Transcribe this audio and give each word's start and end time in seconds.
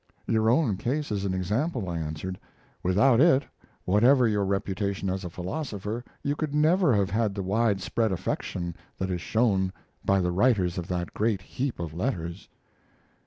"Your 0.25 0.49
own 0.49 0.77
case 0.77 1.11
is 1.11 1.25
an 1.25 1.33
example," 1.35 1.87
I 1.87 1.99
answered. 1.99 2.39
"Without 2.81 3.19
it, 3.21 3.43
whatever 3.85 4.27
your 4.27 4.43
reputation 4.43 5.11
as 5.11 5.23
a 5.23 5.29
philosopher, 5.29 6.03
you 6.23 6.35
could 6.35 6.55
never 6.55 6.95
have 6.95 7.11
had 7.11 7.35
the 7.35 7.43
wide 7.43 7.81
spread 7.81 8.11
affection 8.11 8.75
that 8.97 9.11
is 9.11 9.21
shown 9.21 9.71
by 10.03 10.19
the 10.19 10.31
writers 10.31 10.79
of 10.79 10.87
that 10.87 11.13
great 11.13 11.43
heap 11.43 11.79
of 11.79 11.93
letters." 11.93 12.49